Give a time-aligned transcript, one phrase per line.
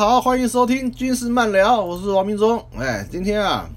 [0.00, 2.58] 好，欢迎收听军事漫聊，我是王明忠。
[2.74, 3.68] 哎，今天啊，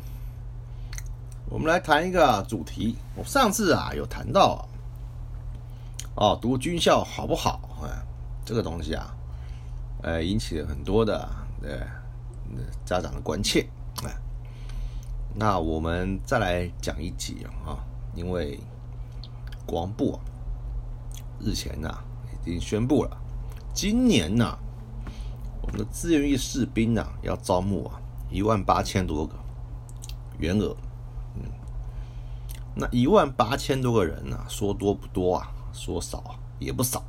[1.49, 2.95] 我们来谈一个主题。
[3.13, 4.65] 我上次啊有谈到
[6.15, 7.59] 啊，哦，读军校好不好？
[7.83, 7.89] 哎，
[8.45, 9.13] 这个东西啊，
[10.01, 11.29] 呃，引起了很多的
[11.61, 11.71] 呃
[12.85, 13.67] 家长的关切。
[14.05, 14.15] 哎，
[15.35, 17.83] 那我们再来讲一集啊，
[18.15, 18.57] 因为
[19.65, 20.19] 国防部啊
[21.41, 21.93] 日前呢
[22.45, 23.11] 已经宣布了，
[23.73, 24.57] 今年呢。
[25.63, 29.33] 我们的志愿役士兵啊，要招募啊一万八千多个。
[30.39, 30.75] 员额，
[31.35, 31.43] 嗯，
[32.75, 37.01] 那一万八千多个人呢，说多不多啊，说少也不少，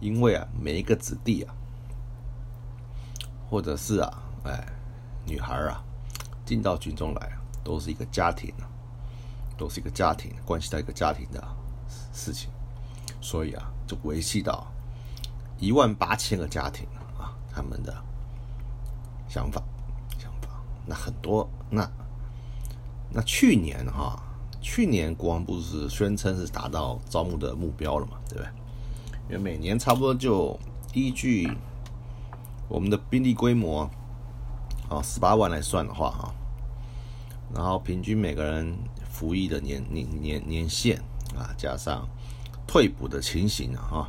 [0.00, 1.54] 因为啊，每一个子弟啊，
[3.50, 4.64] 或者是啊，哎，
[5.26, 5.82] 女孩啊，
[6.44, 7.32] 进到军中来，
[7.64, 8.68] 都是一个家庭啊，
[9.56, 11.42] 都是一个家庭，关系到一个家庭的
[12.12, 12.50] 事情，
[13.20, 14.66] 所以啊，就维系到
[15.58, 16.86] 一万八千个家庭。
[17.54, 17.94] 他们的
[19.28, 19.62] 想法，
[20.18, 20.48] 想法，
[20.84, 21.88] 那很多，那
[23.12, 24.20] 那去年哈，
[24.60, 28.48] 去年国防部是宣称是达到招募的目标了嘛，对不对？
[29.28, 30.58] 因为每年差不多就
[30.92, 31.48] 依据
[32.68, 33.88] 我们的兵力规模，
[34.88, 36.34] 啊，十八万来算的话哈，
[37.54, 38.76] 然后平均每个人
[39.08, 40.98] 服役的年年年年限
[41.36, 42.04] 啊，加上
[42.66, 44.08] 退补的情形啊，哈，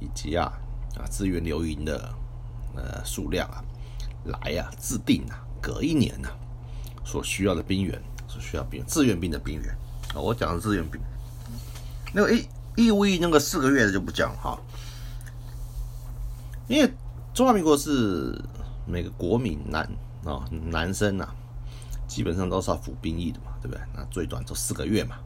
[0.00, 0.50] 以及啊
[0.96, 2.10] 啊资源留营的。
[2.76, 3.64] 呃，数量啊，
[4.24, 6.28] 来呀，制定啊，隔一年呢，
[7.04, 9.76] 所需要的兵员，所需要兵志愿兵的兵员
[10.14, 11.00] 啊，我讲的志愿兵，
[12.12, 12.46] 那个义
[12.76, 14.56] 义务役那个四个月的就不讲哈，
[16.68, 16.92] 因为
[17.34, 18.40] 中华民国是
[18.86, 19.82] 每个国民男
[20.24, 21.34] 啊男生啊，
[22.06, 23.82] 基本上都是要服兵役的嘛，对不对？
[23.92, 25.16] 那最短就四个月嘛，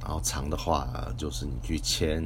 [0.00, 2.22] 然后长的话就是你去签。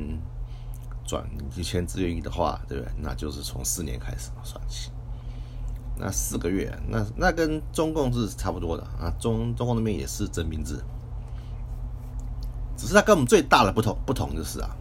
[1.07, 2.93] 转你去签志愿役的话，对不对？
[2.99, 4.91] 那就是从四年开始算起。
[5.99, 9.11] 那四个月，那那跟中共是差不多的啊。
[9.19, 10.79] 中中共那边也是征兵制，
[12.77, 14.77] 只是它跟我们最大的不同不同就是啊，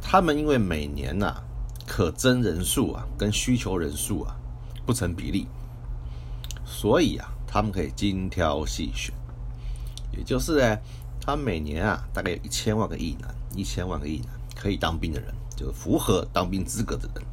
[0.00, 1.42] 他们因为每年呐
[1.86, 4.34] 可征人数啊跟需求人数啊
[4.86, 5.46] 不成比例，
[6.64, 9.14] 所以啊他们可以精挑细选，
[10.16, 10.78] 也就是呢，
[11.20, 13.34] 他每年啊大概有一千万个亿男。
[13.58, 17.24] 一千万个亿呢可以当兵的人，就是符合当兵资格的人，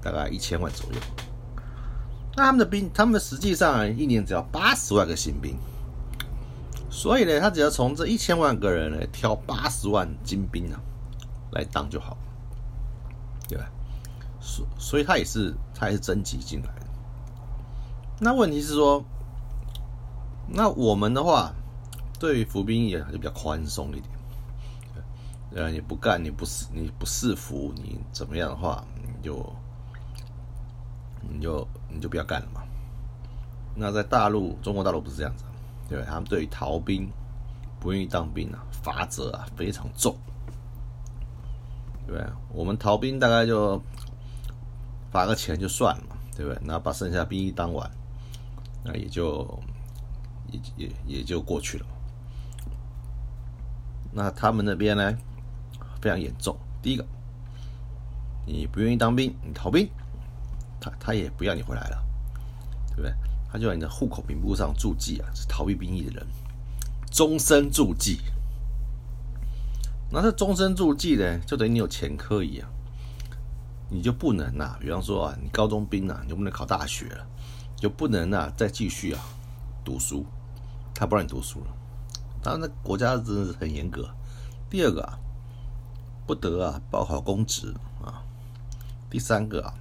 [0.00, 0.98] 大概一千万左右。
[2.36, 5.58] 那他们的兵，他们实际上一年只要八十万个新兵，
[6.88, 10.80] 所以呢，他只要从这一千万个人来挑八十万精兵啊，
[11.50, 12.16] 来当就好，
[13.48, 13.68] 对吧？
[14.40, 16.86] 所所以，他也是他也是征集进来的。
[18.20, 19.04] 那问题是说，
[20.48, 21.52] 那我们的话，
[22.18, 24.09] 对于服兵役就比较宽松一点。
[25.52, 29.52] 呃，你不干，你不是你不是服，你怎么样的话，你就
[31.20, 32.62] 你就你就不要干了嘛。
[33.74, 35.44] 那在大陆，中国大陆不是这样子，
[35.88, 37.10] 对他们对于逃兵
[37.80, 40.16] 不愿意当兵啊，罚则啊非常重，
[42.06, 42.24] 对？
[42.52, 43.82] 我们逃兵大概就
[45.10, 46.60] 罚个钱就算了嘛，对不对？
[46.62, 47.90] 那把剩下兵役当完，
[48.84, 49.58] 那也就
[50.52, 51.86] 也也也就过去了。
[54.12, 55.18] 那他们那边呢？
[56.00, 56.56] 非常严重。
[56.82, 57.04] 第一个，
[58.46, 59.88] 你不愿意当兵，你逃兵，
[60.80, 62.02] 他他也不要你回来了，
[62.88, 63.14] 对不对？
[63.52, 66.26] 他就在你的户口名簿上注记啊，是逃避兵役的人，
[67.10, 68.20] 终身注记。
[70.10, 72.68] 那这终身注记呢，就等于你有前科一样，
[73.90, 77.26] 你就不能啊，比方说啊，你高中兵啊，你就不能考大学了，
[77.76, 79.20] 就不能啊再继续啊
[79.84, 80.24] 读书，
[80.94, 81.66] 他不让你读书了。
[82.42, 84.08] 当然，国家真的是很严格。
[84.70, 85.18] 第二个啊。
[86.30, 88.22] 不得啊，报考公职啊。
[89.10, 89.74] 第三个啊，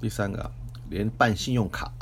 [0.00, 0.50] 第三个
[0.88, 1.92] 连办信用卡，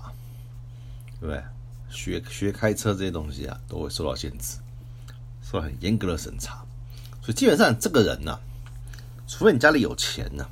[1.19, 1.43] 对不对？
[1.90, 4.58] 学学开车这些东西啊，都会受到限制，
[5.43, 6.64] 受到很严格的审查。
[7.20, 8.38] 所以基本上这个人呢，
[9.26, 10.49] 除非你家里有钱呢，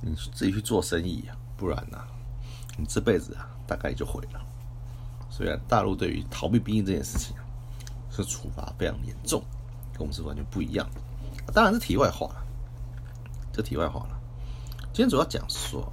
[0.00, 1.98] 你自己去做生意啊，不然呢，
[2.78, 4.40] 你这辈子啊，大概就毁了。
[5.28, 7.44] 所以啊大陆对于逃避兵役这件事情啊，
[8.10, 9.44] 是处罚非常严重。
[10.00, 10.88] 跟我们是完全不一样，
[11.52, 12.36] 当然是题外话了。
[13.52, 14.18] 这题外话了。
[14.94, 15.92] 今天主要讲说，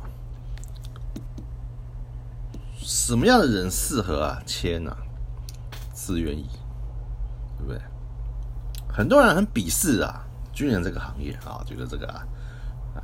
[2.77, 4.95] 什么样的人适合啊签啊
[5.94, 6.48] 自愿意，
[7.57, 7.81] 对不对？
[8.88, 10.24] 很多人很鄙视啊
[10.54, 12.07] 军人这个行业啊，觉得这个，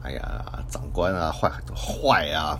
[0.04, 2.58] 哎呀，长官啊坏坏啊，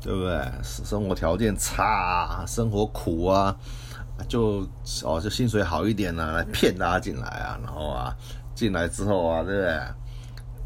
[0.00, 0.50] 对不对？
[0.62, 3.54] 生活条件差，生活苦啊。
[4.28, 4.66] 就
[5.04, 8.14] 哦，就薪水好一点呢，来骗大家进来啊，然后啊，
[8.54, 9.80] 进来之后啊，对不对？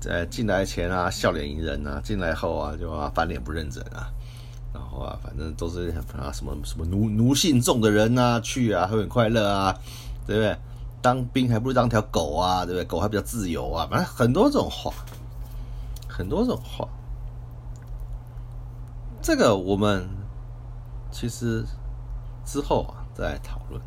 [0.00, 4.06] 在进来前啊笑脸迎人啊，进来后啊就啊翻脸不认人啊，
[4.72, 9.74] 然后啊反正都是啊什么什么奴奴性重的人啊去啊会很快乐啊，
[10.26, 10.56] 对不对？
[11.00, 12.84] 当兵还不如当条狗啊，对不对？
[12.84, 14.92] 狗还比较自由啊，反正很多种话，
[16.08, 16.86] 很多种话。
[19.20, 20.08] 这个我们
[21.10, 21.64] 其实
[22.44, 23.82] 之后啊再讨论，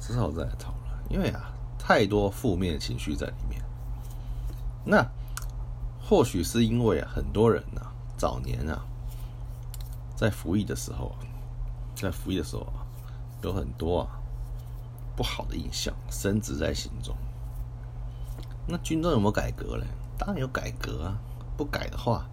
[0.00, 3.60] 之后再讨论，因为啊太多负面情绪在里面。
[4.84, 5.04] 那
[6.00, 7.82] 或许是因为很多人呢
[8.16, 8.80] 早年啊
[10.14, 11.12] 在服役的时候，
[11.96, 12.86] 在服役的时候啊
[13.42, 14.08] 有很多啊
[15.16, 17.16] 不好的印象深植在心中。
[18.68, 19.84] 那军中有没有改革嘞？
[20.16, 21.18] 当然有改革啊，
[21.56, 22.24] 不改的话。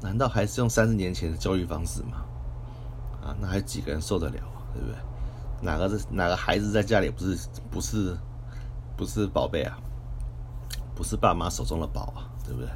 [0.00, 2.24] 难道还是用三十年前的教育方式吗？
[3.22, 4.40] 啊，那还几个人受得了？
[4.74, 4.96] 对不对？
[5.62, 8.16] 哪个是哪个孩子在家里不是不是
[8.96, 9.78] 不是宝贝啊？
[10.94, 12.28] 不是爸妈手中的宝啊？
[12.44, 12.68] 对不对？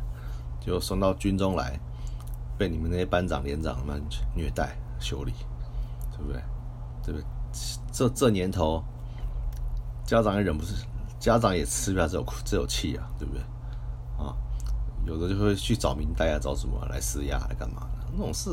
[0.61, 1.79] 就送到军中来，
[2.57, 4.03] 被你们那些班长连长们
[4.35, 5.33] 虐待修理，
[6.13, 6.43] 对不对？
[7.05, 7.27] 对不对？
[7.93, 8.83] 这这年头，
[10.05, 10.73] 家长也忍不住，
[11.19, 13.43] 家长也吃不下这口这口气啊，对不对？
[14.19, 14.35] 啊？
[15.07, 18.51] 有的就会去找明代啊，找什么来施压来干嘛的那种事，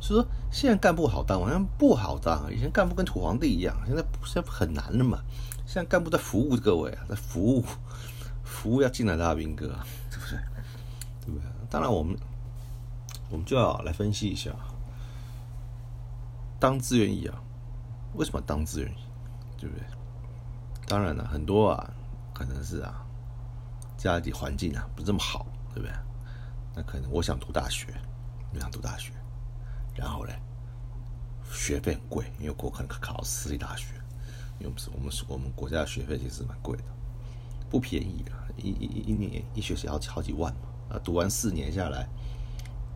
[0.00, 2.52] 所以说现在干部好当，好像不好当。
[2.52, 5.18] 以前干部跟土皇帝一样，现在现在很难了嘛。
[5.66, 7.64] 现在干部在服务各位啊，在服务，
[8.44, 9.78] 服务要进来的阿兵哥，
[10.10, 10.36] 是不是？
[11.24, 11.46] 对不对？
[11.68, 12.16] 当然我们
[13.30, 14.50] 我们就要来分析一下，
[16.58, 17.40] 当自愿役啊，
[18.14, 18.96] 为什么当自愿役？
[19.58, 19.84] 对不对？
[20.86, 21.90] 当然了，很多啊，
[22.32, 23.04] 可能是啊，
[23.96, 25.46] 家里环境啊不这么好。
[25.74, 25.94] 对不对？
[26.74, 27.94] 那可能我想读大学，
[28.52, 29.12] 我想读大学，
[29.98, 30.32] 然后呢，
[31.52, 33.86] 学费很贵，因为我可能考私立大学，
[34.60, 36.84] 因为我们是我们我们国家的学费其实蛮贵的，
[37.68, 42.08] 不便宜啊，一一一年一学期要好几万嘛，啊，读完四年下来，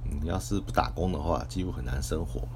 [0.05, 2.53] 你要是不打工的话，几乎很难生活嘛。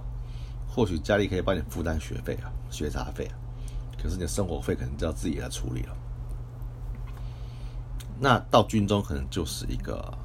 [0.69, 3.35] 或许家里可以帮你负担学费啊，学杂费啊，
[4.01, 5.97] 可是你的生活费可能就要自己来处理了。
[8.21, 10.17] 那到军中可能就是一个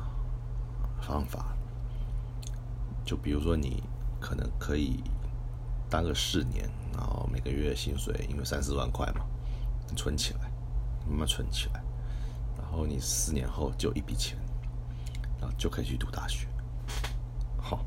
[1.01, 1.55] 方法，
[3.03, 3.83] 就比如说你
[4.21, 5.03] 可能可以
[5.89, 9.25] 当个四年，然后每个月薪水因为三四万块嘛，
[9.97, 10.49] 存起来，
[11.09, 11.83] 慢慢存起来，
[12.57, 14.37] 然后你四年后就有一笔钱，
[15.39, 16.47] 然后就可以去读大学。
[17.57, 17.83] 好，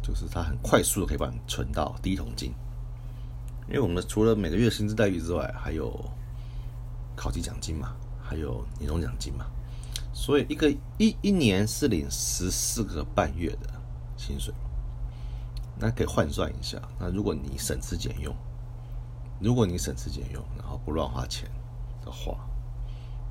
[0.00, 2.54] 就是他很快速的可以帮你存到第一桶金，
[3.66, 5.92] 因为我们除了每个月薪资待遇之外，还有
[7.16, 7.94] 考级奖金嘛。
[8.24, 9.44] 还有年终奖金嘛，
[10.14, 13.68] 所以一个一一年是领十四个半月的
[14.16, 14.54] 薪水，
[15.82, 16.80] 那可以换算一下。
[16.96, 18.32] 那如果你省吃俭用，
[19.40, 21.50] 如果你省吃俭用，然后不乱花钱
[22.04, 22.48] 的话，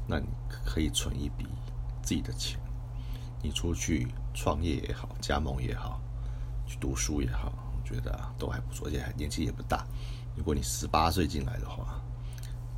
[0.06, 1.48] 那你可以存一笔
[2.04, 2.60] 自己的钱，
[3.42, 6.02] 你出去创业也好，加盟也好，
[6.68, 9.88] 去读书也好，我觉得都还不错，而且年纪也不大。
[10.36, 11.98] 如果你十八岁进来的话。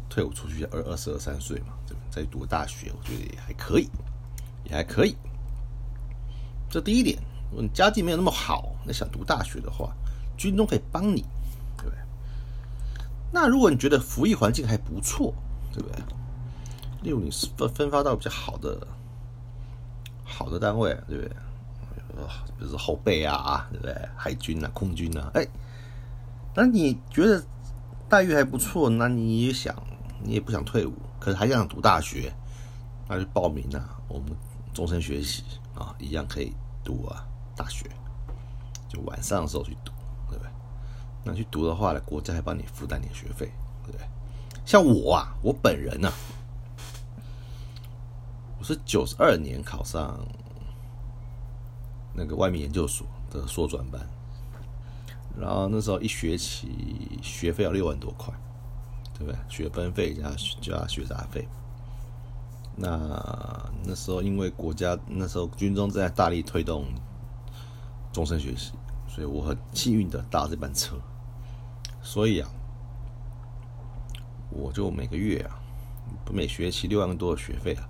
[0.10, 2.04] 退伍出去二二十二三岁嘛，对吧？
[2.12, 3.90] 再读大学，我觉得也还可以，
[4.64, 5.18] 也还可以。
[6.70, 7.18] 这第一点，
[7.54, 9.94] 如果你家境没有那么好，那想读大学的话，
[10.36, 11.22] 军中可以帮你，
[11.78, 11.98] 对不对？
[13.32, 15.32] 那如果你觉得服役环境还不错，
[15.72, 16.04] 对不对？
[17.04, 18.88] 例如你是分分发到比较好的
[20.26, 21.30] 好的单位，对不对？
[22.58, 23.96] 比如说后备啊，对不对？
[24.18, 25.48] 海军啊，空军啊，哎，
[26.56, 27.44] 那你觉得
[28.10, 29.76] 待遇还不错，那你也想。
[30.26, 32.34] 你也不想退伍，可是还想读大学，
[33.10, 34.00] 那就报名啊！
[34.08, 34.30] 我们
[34.74, 35.44] 终身学习
[35.76, 37.90] 啊，一样可以读啊大学。
[38.88, 39.92] 就晚上的时候去读，
[40.30, 40.52] 对不对？
[41.24, 43.52] 那去读的话呢，国家还帮你负担点学费，
[43.84, 44.08] 对不对？
[44.66, 46.12] 像我啊，我本人呢，
[48.60, 50.20] 我是九十二年考上
[52.14, 54.02] 那个外面研究所的硕转班，
[55.38, 58.34] 然后那时候一学期学费要六万多块。
[59.16, 59.40] 对不对？
[59.48, 60.24] 学分费加
[60.60, 61.48] 加学杂费。
[62.76, 62.90] 那
[63.84, 66.88] 那时候因为国家那时候军中正在大力推动
[68.14, 68.72] 终身学习，
[69.08, 70.96] 所以我很幸运的搭这班车。
[72.02, 72.50] 所以啊，
[74.50, 75.60] 我就每个月啊，
[76.32, 77.90] 每学期六万多的学费啊，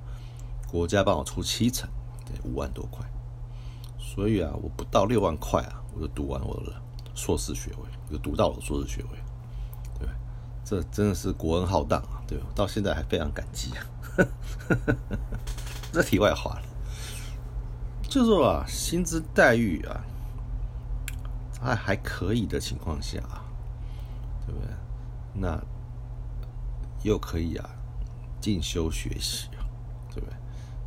[0.71, 1.89] 国家帮我出七成，
[2.25, 3.05] 对，五万多块。
[3.99, 6.73] 所以啊，我不到六万块啊，我就读完我的
[7.13, 9.09] 硕士学位，就读到了硕士学位。
[9.99, 10.07] 对
[10.63, 12.39] 这真的是国恩浩荡啊，对？
[12.55, 13.85] 到现在还非常感激啊。
[15.91, 16.61] 这题外话了，
[18.03, 20.05] 就是说啊，薪资待遇啊，
[21.63, 23.19] 还还可以的情况下，
[24.45, 24.69] 对不对？
[25.33, 25.59] 那
[27.03, 27.69] 又可以啊，
[28.39, 29.47] 进修学习，
[30.13, 30.35] 对不对？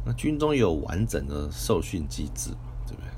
[0.04, 3.10] 那军中有完整的受训机制嘛，对不对？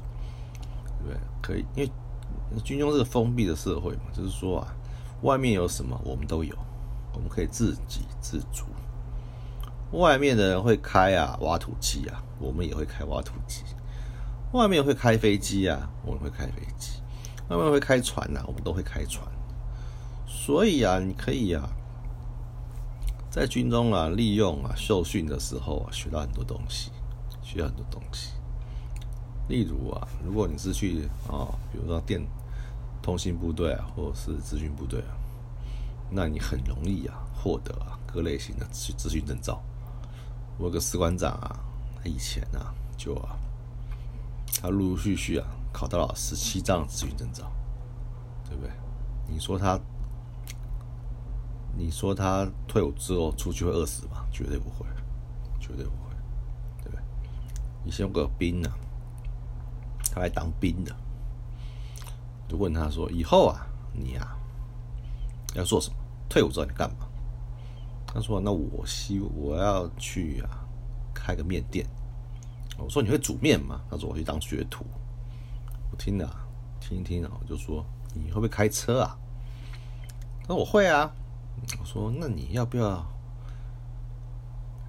[0.99, 1.21] 对不对？
[1.43, 4.75] 可以，因为军中是个封闭的社会嘛，就是说啊，
[5.23, 6.57] 外面有什么我们都有，
[7.13, 8.65] 我们可以自给自足。
[9.93, 13.63] 外面的人会开啊挖土机啊，我们也会开挖土机；
[14.53, 17.01] 外面会开飞机啊，我们会开飞机；
[17.57, 19.27] 外面会开船呐，我们都会开船。
[20.27, 21.69] 所以啊，你可以啊，
[23.31, 26.91] 在军中啊，利用啊受训的时候啊，学到很多东西，
[27.43, 28.33] 学到很多东西。
[29.49, 32.21] 例如啊，如果你是去啊，比如说电
[33.03, 35.17] 通信部队啊，或者是资讯部队啊，
[36.11, 39.63] 那你很容易啊获得啊各类型的资资讯证照。
[40.59, 41.59] 我有个士官长啊，
[41.97, 43.39] 他以前啊就啊，
[44.61, 47.51] 他陆陆续续啊考到了十七张咨询证照，
[48.49, 48.71] 对不对？
[49.27, 49.79] 你说他，
[51.77, 54.25] 你说他退伍之后出去会饿死吗？
[54.33, 54.87] 绝对不会，
[55.61, 56.15] 绝对不会，
[56.83, 57.03] 对不对？
[57.85, 58.75] 以前有个兵啊，
[60.11, 60.95] 他来当兵的，
[62.49, 64.37] 就问他说：“以后啊，你啊
[65.55, 65.97] 要做什么？
[66.29, 67.07] 退伍之后你干嘛？”
[68.09, 70.65] 他说：“那我希我要去啊，
[71.15, 71.87] 开个面店。”
[72.79, 74.85] 我说：“你会煮面吗？”他说：“我去当学徒。”
[75.91, 76.31] 我听了，
[76.81, 79.19] 听一听啊，我就说：“你会不会开车啊？”
[80.43, 81.13] 他说：“我会啊。”
[81.81, 83.05] 我说：“那你要不要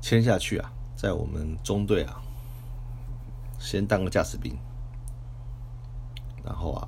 [0.02, 0.72] 签下去啊？
[0.96, 2.22] 在我们中队啊，
[3.60, 4.58] 先当个驾驶兵，
[6.44, 6.88] 然后啊，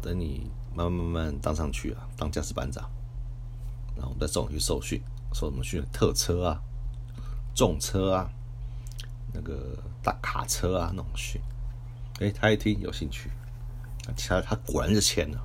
[0.00, 2.90] 等你慢慢慢慢当上去啊，当驾驶班长，
[3.94, 6.60] 然后我们再送你去受训。”受什么训特车啊、
[7.54, 8.28] 重车啊、
[9.32, 11.40] 那个大卡车啊那种训，
[12.20, 13.30] 哎，他一听有兴趣，
[14.16, 15.40] 他他果然是签了，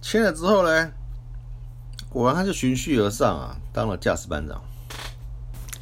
[0.00, 0.92] 签了之后呢，
[2.08, 4.62] 果然他就循序而上啊，当了驾驶班长，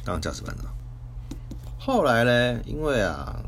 [0.03, 0.73] 当了驾驶班长。
[1.77, 3.39] 后来呢，因为啊，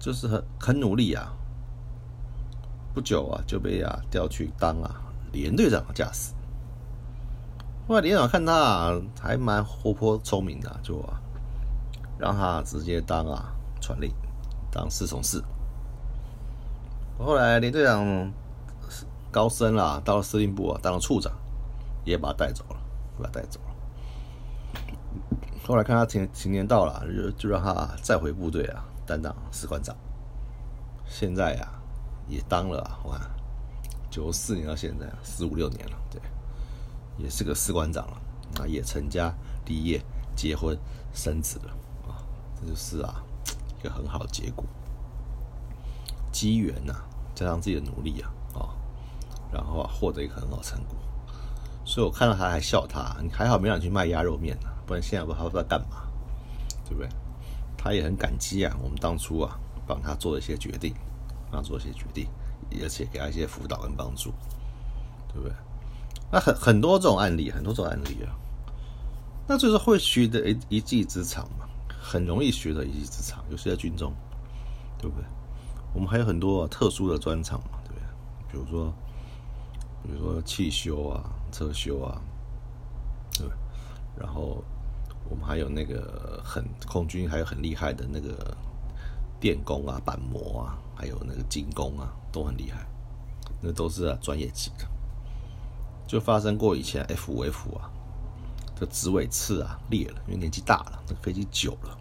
[0.00, 1.32] 就是很很努力啊，
[2.92, 6.32] 不久啊就被啊调去当啊连队长的驾驶。
[7.86, 11.20] 后来连长看他啊，还蛮活泼聪明的，就啊，
[12.18, 14.12] 让他直接当啊传令，
[14.70, 15.42] 当侍从室。
[17.18, 18.32] 后来连队长
[19.30, 21.32] 高升了，到了司令部啊，当了处长，
[22.04, 22.76] 也把他带走了，
[23.18, 23.66] 把他带走了。
[25.66, 29.96] 后来看他情情年到了，就就让他再回部队啊，担当士官长。
[31.06, 31.68] 现在呀，
[32.28, 33.20] 也当了啊，哇，
[34.10, 36.20] 九四年到现在十五六年了，对。
[37.18, 38.20] 也是个士官长了，
[38.60, 39.32] 啊，也成家
[39.64, 39.98] 立业、
[40.34, 40.76] 结婚
[41.14, 41.70] 生子了，
[42.06, 42.20] 啊，
[42.60, 43.24] 这就是啊
[43.86, 44.64] 个很好的结果。
[46.32, 46.94] 机缘呐，
[47.34, 48.68] 加上自己的努力啊，哦，
[49.52, 50.96] 然后啊获得一个很好成果。
[51.84, 56.02] 所以我看到他还笑他，你还好没让去卖鸭肉面呢，不然现在不知道在干嘛，
[56.84, 57.08] 对不对？
[57.78, 60.92] 他也很感激啊，我们当初啊帮他做了一些决定，
[61.50, 62.26] 帮他做一些决定，
[62.82, 64.32] 而且给他一些辅导跟帮助，
[65.32, 65.52] 对不对？
[66.32, 68.34] 那很很多这种案例，很多种案例啊，
[69.46, 71.65] 那就是会学的一一技之长嘛，
[72.08, 74.12] 很容易学的一技之长，尤其在军中，
[74.96, 75.24] 对不对？
[75.92, 78.06] 我们还有很多特殊的专长嘛，对不对？
[78.52, 78.94] 比如说，
[80.04, 82.20] 比如说汽修啊、车修啊，
[83.32, 83.48] 对。
[84.16, 84.62] 然后
[85.28, 88.56] 我们还有那个很空军还有很厉害的那个
[89.40, 92.86] 电工啊、板模啊，还有那个精工啊，都很厉害，
[93.60, 94.86] 那都是啊专业级的。
[96.06, 97.90] 就发生过以前 F 五 F 啊，
[98.78, 101.98] 这直尾刺啊裂了，因为年纪大了，这飞机久了，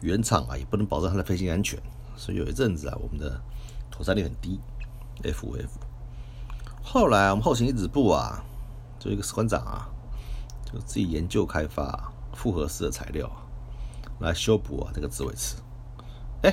[0.00, 1.80] 原厂啊也不能保证它的飞行安全，
[2.16, 3.40] 所以有一阵子啊，我们的
[3.90, 4.60] 妥善率很低。
[5.22, 5.70] F 五 F，
[6.82, 8.44] 后来我们后勤一指部啊，
[8.98, 9.88] 就一个士官长啊，
[10.70, 13.30] 就自己研究开发复合式的材料
[14.20, 15.56] 来修补啊这个直尾刺，
[16.42, 16.50] 哎，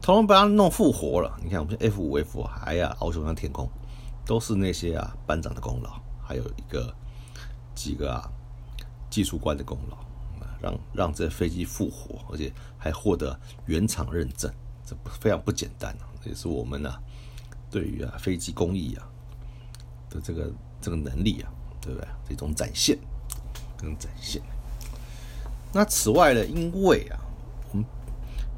[0.00, 1.38] 统统把它弄复活了。
[1.42, 3.68] 你看我们 F 五 F 还呀翱翔上天空。
[4.24, 6.94] 都是那些啊班长的功劳，还有一个
[7.74, 8.30] 几个啊
[9.18, 9.96] 技术官的功劳，
[10.60, 14.48] 让让这飞机复活，而且还获得原厂认证，
[14.86, 16.06] 这非常不简单啊！
[16.22, 16.94] 也是我们呢
[17.68, 19.02] 对于啊飞机工艺啊
[20.08, 22.08] 的这个这个能力啊，对不对？
[22.28, 22.96] 这种展现，
[23.76, 24.40] 这种展现。
[25.72, 27.18] 那此外呢，因为啊
[27.72, 27.84] 我们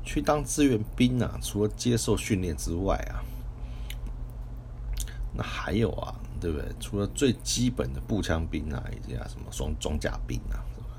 [0.04, 3.24] 去当志愿兵啊，除了接受训练之外啊。
[5.32, 6.66] 那还有啊，对不对？
[6.80, 10.96] 除了最基本的步枪兵啊，以及啊什么装装甲兵啊，是吧？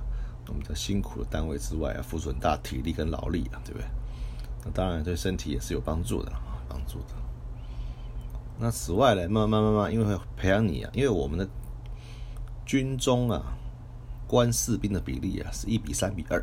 [0.48, 3.88] 我们在辛苦的单位之外啊，付出很大体力跟劳力啊，对不对？
[4.64, 7.16] 那当然对身体也是有帮助的啊，帮助的。
[8.60, 11.48] 那此外呢，慢慢慢慢，因为会培养你啊，因为我们的
[12.66, 13.42] 军中啊，
[14.28, 16.40] 官士兵的比例啊是一比三比二，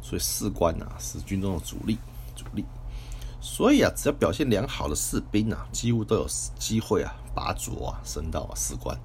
[0.00, 1.98] 所以士官啊是军中的主力。
[3.40, 6.26] 所以啊，只要表现良好的士兵啊，几乎都有
[6.58, 8.98] 机会啊拔擢啊升到士官，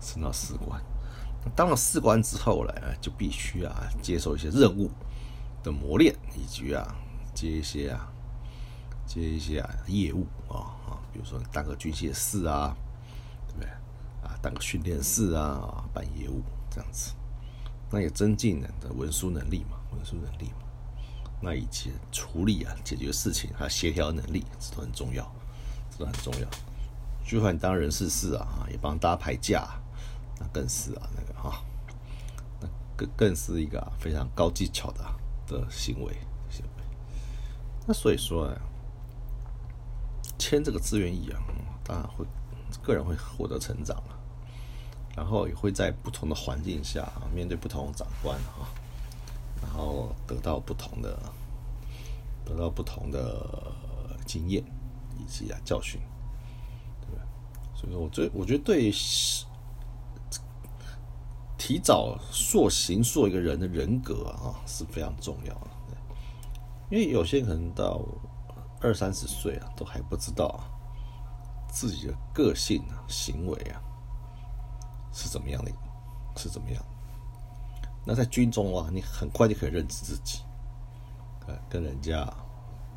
[0.00, 0.80] 升到士官。
[1.56, 4.90] 当了士官之后呢，就必须啊接受一些任务
[5.62, 6.94] 的磨练，以及啊
[7.34, 8.10] 接一些啊
[9.06, 12.76] 接一些啊业务啊啊，比如说当个军械士啊，
[13.48, 13.68] 对不对？
[14.22, 17.12] 啊，当个训练士啊，办业务这样子，
[17.90, 20.63] 那也增进人的文书能力嘛，文书能力嘛。
[21.40, 25.30] 那以及处理啊解决事情还有协调能力，这都很重要，
[25.90, 26.48] 这都很重要。
[27.26, 29.66] 就算你当人事事啊，也帮大家排假，
[30.38, 31.62] 那更是啊那个哈，
[32.60, 35.04] 那更更是一个非常高技巧的
[35.46, 36.14] 的行为
[36.50, 36.84] 行为。
[37.86, 38.60] 那所以说啊，
[40.38, 41.40] 签这个自愿意啊，
[41.82, 42.26] 当然会
[42.82, 44.18] 个人会获得成长了，
[45.16, 48.68] 然后也会在不同的环境下啊面对不同的长官啊。
[49.64, 51.18] 然后得到不同的，
[52.44, 53.72] 得到不同的
[54.26, 54.62] 经验
[55.18, 55.98] 以及啊教训，
[57.00, 57.18] 对？
[57.74, 58.92] 所以说，我最我觉得对
[61.56, 65.70] 提早塑形塑一个人的人格啊是非常重要的。
[66.90, 68.00] 因为有些人可能到
[68.80, 70.60] 二三十岁啊，都还不知道
[71.68, 73.80] 自己的个性啊、行为啊
[75.10, 75.72] 是怎么样的，
[76.36, 76.84] 是怎么样。
[78.06, 80.40] 那在军中啊，你很快就可以认知自己，
[81.46, 82.30] 呃，跟人家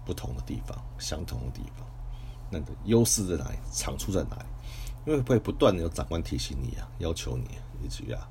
[0.05, 1.87] 不同的地方，相同的地方，
[2.51, 4.45] 那个优势在哪里，长处在哪里？
[5.05, 7.47] 因为会不断的有长官提醒你啊，要求你
[7.81, 8.27] 以及啊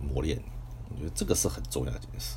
[0.00, 0.44] 磨练你。
[0.88, 2.36] 我觉得这个是很重要的一件事，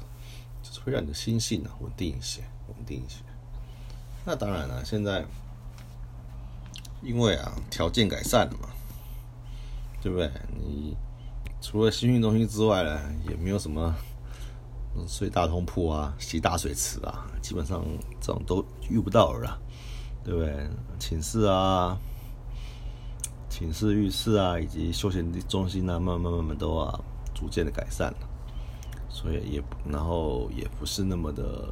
[0.62, 3.20] 就是会让你的心性啊稳定一些，稳定一些。
[4.26, 5.24] 那当然了，现在
[7.02, 8.68] 因为啊条件改善了嘛，
[10.02, 10.30] 对不对？
[10.58, 10.98] 你。
[11.62, 13.93] 除了新运中心之外呢，也没有什么
[15.08, 17.84] 睡大通铺啊、洗大水池啊，基本上
[18.19, 19.60] 这种都遇不到了，
[20.24, 20.67] 对不对？
[20.98, 21.98] 寝室啊、
[23.50, 27.00] 寝室、浴室啊，以及休闲中心啊，慢慢慢慢都啊
[27.36, 28.17] 逐渐的改善了，
[29.10, 31.67] 所以也然后也不是那么的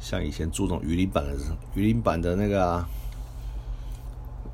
[0.00, 1.36] 像以前住那种鱼鳞板的
[1.74, 2.88] 鱼鳞板的那个啊。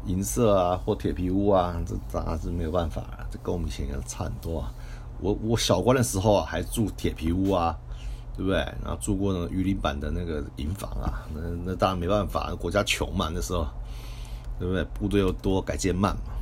[0.06, 3.26] 银色啊，或铁皮屋啊，这当然是没有办法了。
[3.30, 4.72] 这跟我们以前也差很多啊。
[5.20, 7.76] 我我小官的时候啊，还住铁皮屋啊，
[8.34, 8.56] 对不对？
[8.82, 13.66] 然后住过那个鱼鳞板的那个营房啊，那那当然没办法，国家穷嘛那时候，
[14.58, 14.82] 对不对？
[14.94, 16.32] 部队又多，改建慢嘛，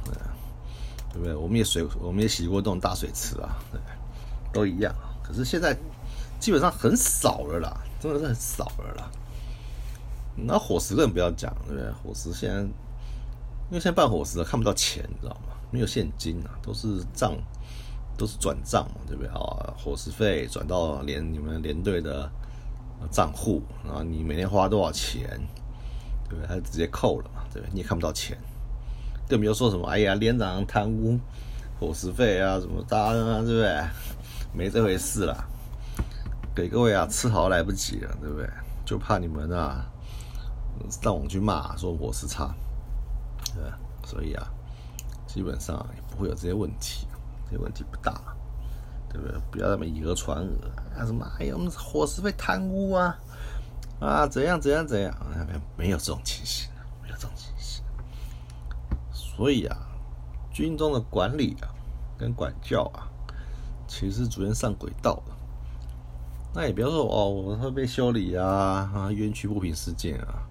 [1.12, 1.34] 对不对？
[1.34, 3.80] 我们也水，我们也洗过这种大水池啊，对，
[4.52, 4.94] 都一样。
[5.22, 5.76] 可是现在
[6.38, 9.10] 基本上很少了啦，真的是很少了啦。
[10.36, 11.90] 那伙食更不要讲，对不对？
[11.90, 12.64] 伙食现在。
[13.70, 15.54] 因为现在办伙食看不到钱，你知道吗？
[15.70, 17.34] 没有现金啊，都是账，
[18.16, 19.74] 都是转账嘛，对不对啊？
[19.76, 22.30] 伙食费转到连你们连队的
[23.10, 25.38] 账户，然后你每天花多少钱，
[26.30, 26.46] 对不对？
[26.48, 27.72] 他就直接扣了嘛，对不对？
[27.74, 28.38] 你也看不到钱，
[29.28, 31.20] 更不要说什么哎呀，连长贪污
[31.78, 33.84] 伙食费啊，什么大啊，对不对？
[34.54, 35.46] 没这回事啦，
[36.54, 38.48] 给各位啊吃好来不及了，对不对？
[38.86, 39.84] 就怕你们啊
[40.88, 42.54] 上网去骂说伙食差。
[43.58, 44.46] 对，所以啊，
[45.26, 47.08] 基本上也不会有这些问题，
[47.46, 48.22] 这些问题不大，
[49.10, 49.36] 对不对？
[49.50, 51.04] 不要那么以讹传讹啊！
[51.04, 53.18] 什么哎呀，我们伙食被贪污啊
[54.00, 55.12] 啊，怎样怎样怎样？
[55.76, 56.70] 没有这种情形，
[57.02, 57.82] 没有这种情形。
[59.12, 59.76] 所以啊，
[60.52, 61.68] 军中的管理啊，
[62.16, 63.10] 跟管教啊，
[63.88, 65.36] 其实逐渐上轨道了。
[66.54, 70.47] 那也不要说哦，我会被修理啊啊，冤屈不平事件啊。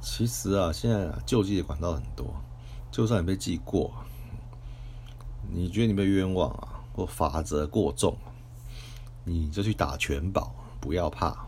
[0.00, 2.34] 其实啊，现在啊救济的管道很多，
[2.90, 3.92] 就算你被记过，
[5.50, 8.16] 你觉得你被冤枉啊，或罚则过重，
[9.24, 11.46] 你就去打全保，不要怕。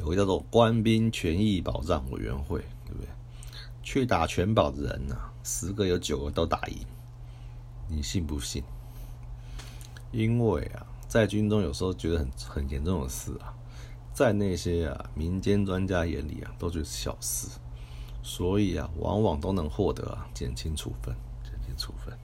[0.00, 3.08] 有个叫做官兵权益保障委员会，对不对？
[3.82, 6.78] 去打全保的人呢，十个有九个都打赢，
[7.88, 8.62] 你信不信？
[10.10, 13.54] 因为啊，在军中有时候觉得很很严重的事啊。
[14.14, 17.48] 在那些啊民间专家眼里啊，都是小事，
[18.22, 22.16] 所以啊，往往都能获得啊减轻处分，减轻处分，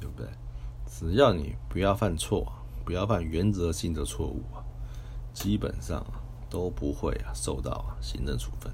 [0.00, 0.28] 对不对？
[0.86, 2.46] 只要你不要犯错，
[2.84, 4.62] 不要犯原则性的错误啊，
[5.32, 8.72] 基本上啊都不会啊受到行政处分，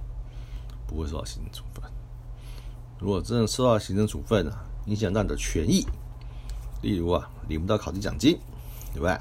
[0.86, 1.82] 不会受到行政处分。
[2.98, 5.86] 如果真的受到行政处分啊，影响到你的权益，
[6.82, 8.38] 例如啊领不到考绩奖金，
[8.92, 9.18] 对不对？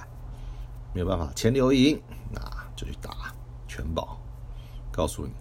[0.91, 2.01] 没有办法钱留营，
[2.79, 3.33] 就去打
[3.67, 4.17] 全保，
[4.89, 5.33] 告诉你，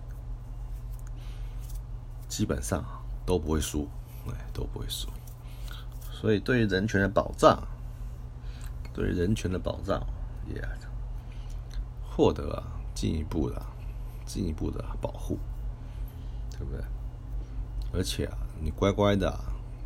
[2.29, 2.85] 基本上
[3.25, 3.89] 都不会输，
[4.27, 5.09] 哎，都不会输。
[6.11, 7.63] 所以对于人权的保障，
[8.93, 10.05] 对于人权的保障
[10.53, 10.61] 也
[12.11, 13.63] 获得啊进一步的、
[14.27, 15.39] 进一步的保护，
[16.51, 16.83] 对不对？
[17.93, 19.33] 而且啊，你乖乖的、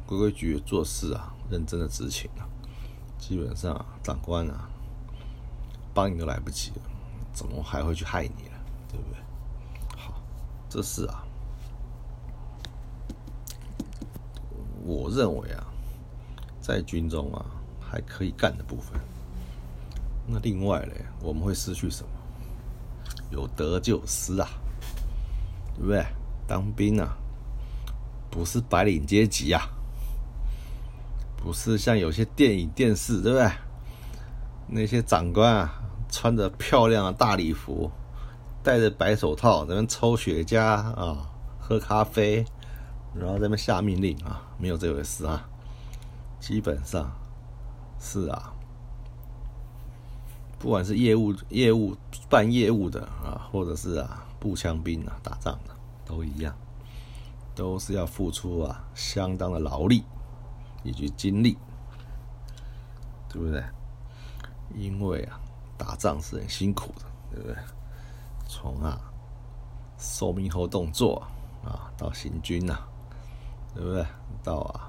[0.06, 2.48] 规规矩矩做事啊，认真的执勤啊，
[3.18, 4.70] 基本上长官啊
[5.92, 6.82] 帮你都来不及了，
[7.32, 8.58] 怎么还会去害你呢？
[8.88, 9.20] 对不对？
[9.96, 10.22] 好，
[10.68, 11.24] 这是啊，
[14.84, 15.66] 我认为啊。
[16.60, 17.44] 在军中啊，
[17.80, 18.96] 还可以干的部分。
[20.28, 22.08] 那另外嘞，我们会失去什么？
[23.32, 24.48] 有得就失啊，
[25.74, 26.06] 对不对？
[26.46, 27.16] 当兵啊，
[28.30, 29.68] 不是白领阶级啊，
[31.36, 33.50] 不是像有些电影电视，对不对？
[34.68, 35.82] 那些长官啊，
[36.12, 37.90] 穿着漂亮的大礼服，
[38.62, 41.26] 戴着白手套，在那抽雪茄啊，
[41.58, 42.44] 喝咖啡，
[43.14, 45.48] 然后在那下命令啊，没有这回事啊。
[46.38, 47.10] 基本上
[47.98, 48.52] 是啊，
[50.58, 51.96] 不管是业务、业务
[52.28, 56.54] 办业务的啊，或者是啊步枪兵啊打仗的，都一样，
[57.54, 60.04] 都是要付出啊相当的劳力
[60.82, 61.56] 以及精力，
[63.30, 63.64] 对不对？
[64.74, 65.38] 因为啊
[65.76, 67.56] 打仗是很辛苦的，对不对？
[68.46, 69.00] 从啊
[69.98, 71.22] 受命后动作
[71.64, 72.78] 啊到行军呐，
[73.74, 74.06] 对不对？
[74.42, 74.88] 到啊。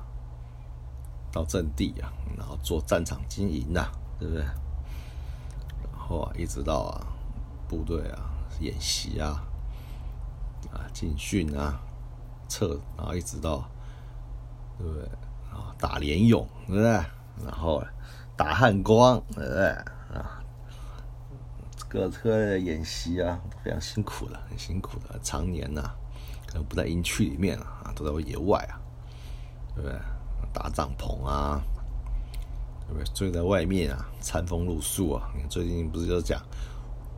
[1.32, 4.44] 到阵地啊，然后做战场经营呐，对不对？
[4.44, 7.08] 然后啊，一直到啊，
[7.68, 9.44] 部队啊演习啊，
[10.72, 11.82] 啊进训啊，
[12.48, 13.68] 撤，然后一直到，
[14.78, 15.06] 对不对？
[15.52, 16.92] 啊打联勇，对不对？
[17.44, 17.84] 然后
[18.38, 19.76] 打汉光，对不对？
[21.94, 25.92] 各科的演习啊，非常辛苦的，很辛苦的，常年呐，
[26.48, 28.82] 可能不在营区里面啊，都在野外啊，
[29.76, 30.00] 对不对？
[30.52, 31.62] 搭帐篷啊，
[32.88, 33.06] 对不对？
[33.14, 35.30] 睡在外面啊，餐风露宿啊。
[35.36, 36.42] 你看最近不是就讲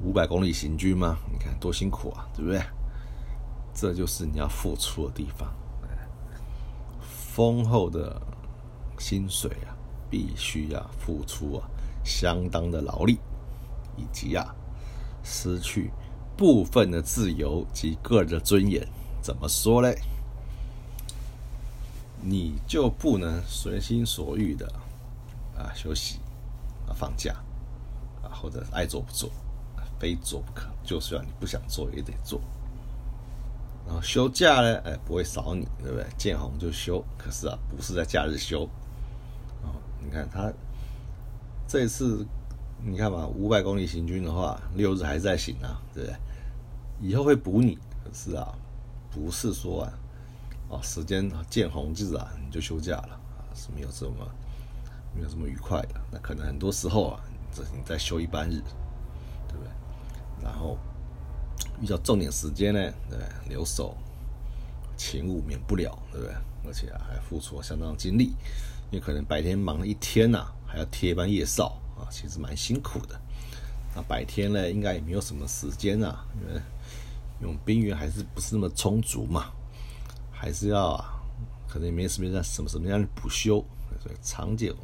[0.04, 1.20] 五百公里行军吗？
[1.32, 2.62] 你看多辛苦啊，对不对？
[3.74, 5.50] 这就是你要付出的地方。
[7.08, 8.22] 丰厚的
[9.00, 9.72] 薪水啊，
[10.10, 11.64] 必须要付出啊
[12.04, 13.20] 相当的劳力，
[13.96, 14.54] 以及啊
[15.26, 15.92] 失去
[16.38, 18.88] 部分的自由及个人的尊严。
[19.22, 19.98] 怎么说嘞？
[22.22, 24.66] 你就不能随心所欲的
[25.58, 26.20] 啊休息
[26.88, 27.36] 啊放假
[28.24, 29.30] 啊或者爱做不做，
[30.00, 30.68] 非做不可。
[30.84, 32.40] 就算你不想做也得做。
[33.86, 36.06] 然后休假呢，哎不会少你，对不对？
[36.18, 37.04] 见红就休。
[37.18, 38.64] 可是啊，不是在假日休。
[39.62, 39.70] 哦，
[40.04, 40.52] 你看他
[41.68, 42.26] 这次，
[42.88, 46.16] 你看嘛，五百公里行军的话，六日还在行啊，对不对？
[47.02, 47.80] 以后会补你。
[48.04, 48.54] 可是啊，
[49.10, 49.94] 不是说啊。
[50.70, 54.16] 啊，时间见红日啊，你就休假了啊，是没有这么
[55.16, 56.00] 没有这么愉快的。
[56.12, 57.20] 那可能很多时候啊，
[57.52, 58.62] 这你在休一班日，
[59.48, 59.70] 对不对？
[60.44, 60.78] 然后
[61.82, 63.18] 遇到重点时间呢，对
[63.50, 63.98] 留守
[64.96, 66.36] 勤务免不了，对不对？
[66.68, 68.36] 而且啊，还付出了相当的精力，
[68.92, 71.76] 因为可能白天忙了一天呐，还要贴班夜哨
[72.10, 73.20] 其实蛮辛苦的。
[73.96, 76.62] 那白天呢，应该也没有什么时间啊，因为
[77.42, 79.52] 用兵员还是不是那么充足嘛。
[80.38, 81.24] 还是要啊，
[81.68, 83.64] 可能也没什么让什么什么样的补休，
[84.04, 84.76] 所以长久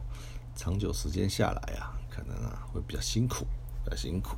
[0.56, 3.46] 长久时间下来啊，可能啊会比较辛苦，
[3.84, 4.38] 比较辛苦，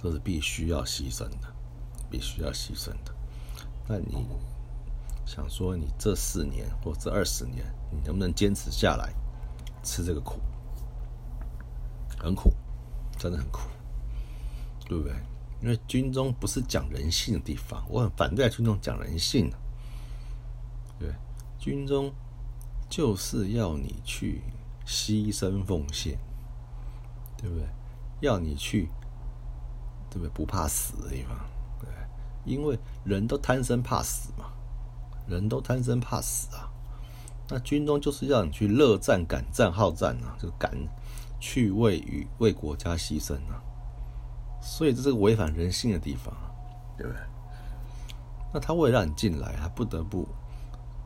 [0.00, 1.52] 这是必须要牺牲的，
[2.08, 3.12] 必须要牺牲的。
[3.88, 4.24] 那你
[5.26, 9.12] 想说，你这四年或这二十年，你能不能坚持下来
[9.84, 10.40] 吃这个苦？
[12.18, 12.50] 很苦，
[13.18, 13.60] 真的很苦，
[14.86, 15.14] 对不对？
[15.60, 19.50] 因为军中不是讲人性的地方，我很反对军中讲人性。
[20.98, 21.12] 对，
[21.58, 22.12] 军中
[22.88, 24.42] 就是要你去
[24.86, 26.18] 牺牲奉献，
[27.36, 27.66] 对不对？
[28.20, 28.88] 要你去，
[30.10, 30.28] 对不对？
[30.30, 31.36] 不怕死的地方，
[31.80, 31.88] 对，
[32.44, 34.52] 因为人都贪生怕死嘛，
[35.26, 36.70] 人都贪生怕死啊。
[37.48, 40.72] 那军中就是要你去乐战、敢战、好战啊，就敢
[41.38, 43.62] 去为与为国家牺牲啊。
[44.62, 46.34] 所以这是个违反人性的地方，
[46.96, 47.20] 对不对？
[48.52, 50.26] 那他为了让你进来，他不得不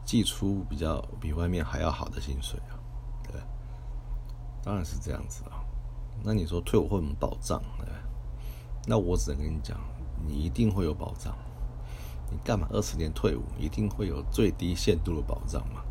[0.05, 2.79] 寄出比较比外面还要好的薪水啊，
[3.25, 3.41] 对，
[4.63, 5.65] 当然是这样子啊。
[6.23, 7.61] 那你说退伍会有保障？
[7.79, 7.89] 对，
[8.87, 9.77] 那我只能跟你讲，
[10.27, 11.37] 你一定会有保障。
[12.31, 15.83] 你干嘛二十年退伍，一定会有最低限度的保障嘛，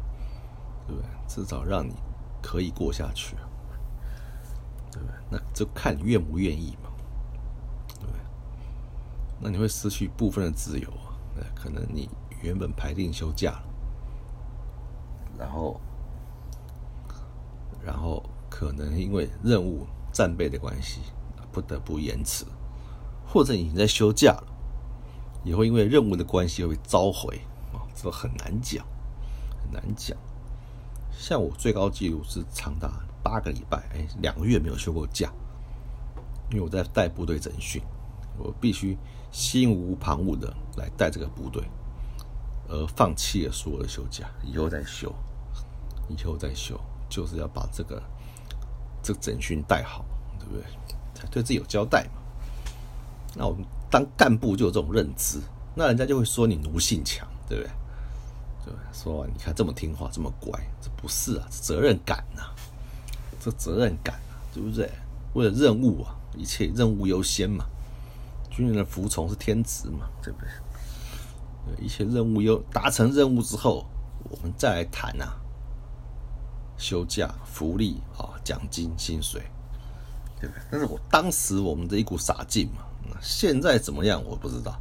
[0.88, 1.10] 对不对？
[1.28, 1.93] 至少让你
[2.41, 3.36] 可以过下去，
[4.91, 5.15] 对不对？
[5.30, 6.89] 那就看你愿不愿意嘛。
[8.00, 8.08] 对
[9.39, 12.10] 那你会失去部分的自由啊，可能你
[12.41, 13.62] 原本排定休假，
[15.38, 15.80] 然后，
[17.84, 21.02] 然后可能因为任务战备的关系，
[21.52, 22.45] 不得不延迟，
[23.28, 24.47] 或者已经在休假了，
[25.43, 27.39] 也会因为任务的关系会召回
[27.73, 28.84] 啊，这很难讲，
[29.62, 30.17] 很难讲。
[31.17, 32.91] 像我最高纪录是长达
[33.23, 35.32] 八个礼拜，哎，两个月没有休过假，
[36.51, 37.82] 因为我在带部队整训，
[38.38, 38.97] 我必须
[39.32, 41.63] 心无旁骛的来带这个部队。
[42.69, 45.10] 而放弃了所有的休假，以后再休，
[46.10, 46.77] 以后再休，
[47.08, 48.03] 就是要把这个
[49.01, 50.03] 这个整训带好，
[50.38, 50.63] 对不对？
[51.32, 52.21] 对自己有交代嘛。
[53.36, 55.39] 那我们当干部就有这种认知，
[55.75, 57.71] 那人家就会说你奴性强，对不对？
[58.67, 62.41] 对，说你看这么听话，这么乖，这不是啊，责任感呐，
[63.39, 64.91] 这责任感啊，对不对？
[65.34, 67.65] 为了任务啊，一切任务优先嘛，
[68.49, 70.49] 军人的服从是天职嘛，对不对？
[71.86, 73.86] 一切任务又达成任务之后，
[74.30, 75.39] 我们再来谈啊，
[76.77, 79.41] 休假、福利啊、奖金、薪水，
[80.41, 80.63] 对不对？
[80.69, 82.84] 但是我当时我们的一股傻劲嘛，
[83.21, 84.77] 现在怎么样我不知道。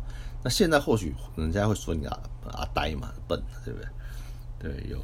[0.46, 2.16] 那现在或许人家会说你啊
[2.52, 3.88] 啊呆嘛，笨，对不对？
[4.60, 4.96] 对，有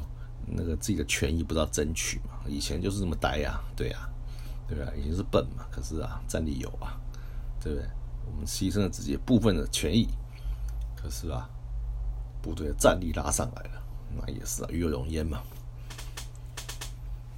[0.45, 4.09] 那个自己的权益不知道争取嘛，以前就是这么呆呀，对呀，
[4.69, 4.89] 对吧？
[4.95, 6.97] 已经是笨嘛，可是啊，战力有啊，
[7.61, 7.85] 对不对？
[8.25, 10.07] 我们牺牲了自己部分的权益，
[10.95, 11.49] 可是啊。
[12.41, 13.83] 部队的战力拉上来了，
[14.15, 15.43] 那也是啊，与有荣焉嘛，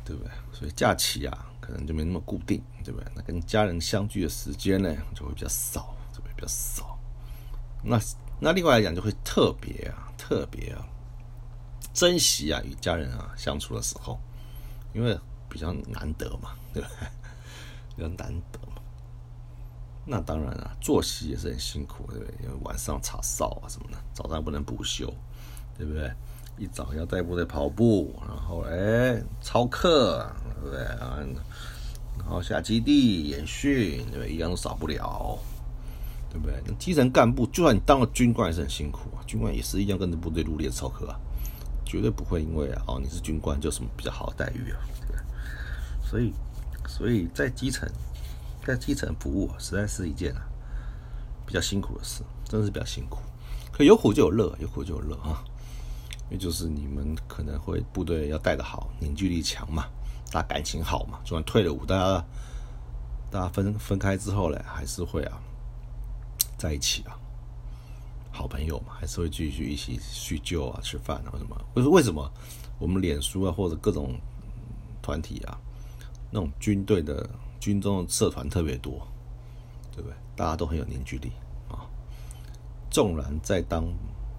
[0.03, 0.31] 对不对？
[0.53, 3.11] 所以假期啊，可能就没那么固定，对不对？
[3.15, 6.94] 那跟家人相聚的时间呢，就会比较少，就会比较少。
[7.85, 7.99] 那
[8.39, 10.85] 那另外来讲，就会特别啊，特别啊，
[11.93, 14.19] 珍惜啊与家人啊相处的时候，
[14.93, 15.17] 因为
[15.47, 17.07] 比较难得嘛， 对不对？
[17.95, 18.81] 比较难得嘛。
[20.07, 22.35] 那当然了，作息也是很辛苦，对不对？
[22.43, 25.11] 因为晚上查哨啊什么的，早上不能补休，
[25.77, 26.11] 对不对？
[26.57, 30.25] 一早要带部队跑步，然后哎操课，
[30.61, 30.83] 对不对？
[32.17, 34.29] 然后下基地演训，对不对？
[34.29, 35.37] 一样都少不了，
[36.43, 36.75] 对不对？
[36.77, 39.23] 基层干部，就算你当了军官，也是很辛苦啊。
[39.25, 41.19] 军官也是一样跟着部队努力的操课啊，
[41.85, 45.21] 绝对不会因为哦你是军官就什么比较好的待遇啊，对不对？
[46.03, 46.33] 所以，
[46.87, 47.89] 所以在基层。
[48.65, 50.41] 在基层服务实在是一件啊
[51.45, 53.19] 比较辛苦的事，真的是比较辛苦。
[53.71, 55.43] 可有苦就有乐，有苦就有乐啊！
[56.31, 59.85] 也就是你们可能会部队要带的好，凝聚力强嘛，
[60.31, 61.19] 大家感情好嘛。
[61.23, 62.25] 就算退了伍，大家
[63.29, 65.39] 大家分分开之后呢，还是会啊
[66.57, 67.17] 在一起啊，
[68.31, 71.55] 好朋友嘛，还是会继续一起叙旧啊、吃饭啊什么。
[71.75, 72.31] 为为什么
[72.79, 74.15] 我们脸书啊或者各种
[75.01, 75.57] 团体啊
[76.31, 77.29] 那种军队的？
[77.57, 79.07] 军中的社团特别多，
[79.91, 80.15] 对不对？
[80.35, 81.31] 大家都很有凝聚力
[81.67, 81.89] 啊。
[82.91, 83.85] 纵然在当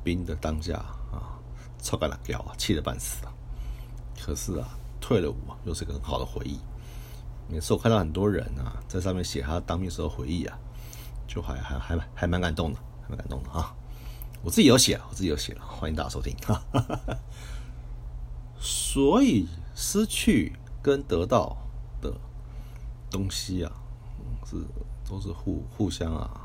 [0.04, 0.76] 兵的当下
[1.10, 1.34] 啊，
[1.82, 3.34] 臭干了屌啊，气得半死啊。
[4.22, 4.68] 可是啊，
[5.00, 6.60] 退了伍啊，又是个很好的回忆。
[7.48, 10.56] 每次我看到很多人啊，在上面写他当兵时候回忆啊，
[11.26, 13.74] 就还还还还蛮感动的，还蛮感动的啊。
[14.42, 16.36] 我自己有写，我自己有写了，欢迎大家收听。
[18.58, 21.56] 所以失去跟得到
[22.00, 22.12] 的。
[23.08, 23.72] 东西啊，
[24.44, 24.56] 是
[25.08, 26.40] 都是互互相啊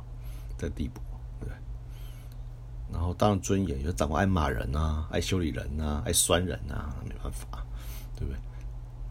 [0.55, 1.01] 在递补，
[1.39, 1.49] 对。
[2.93, 7.65] 然后当然尊严，有长官爱骂人啊，爱修理人啊，爱酸人啊，没办法，
[8.15, 8.39] 对不对？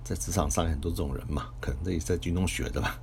[0.05, 2.99] 在职场上很多这种人嘛，可能这也是在军中学的吧。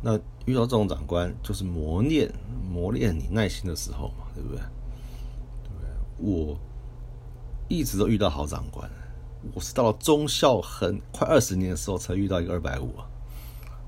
[0.00, 2.32] 那遇到这种长官，就是磨练
[2.70, 4.58] 磨练你耐心的时候嘛，对不对？
[4.58, 5.88] 对不对？
[6.18, 6.58] 我
[7.68, 8.88] 一直都遇到好长官。
[9.54, 12.92] 我是到了中校很快二十年的时候才遇到一个二百五，